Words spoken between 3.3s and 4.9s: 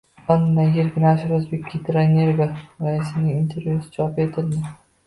intervyusini chop etdi